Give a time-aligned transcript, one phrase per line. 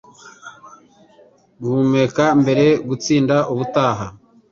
[1.59, 4.05] Guhumeka mbere, gutsinda ubutaha.